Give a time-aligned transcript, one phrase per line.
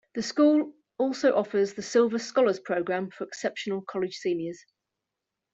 [0.15, 4.65] The School also offers the Silver Scholars Program for exceptional college seniors.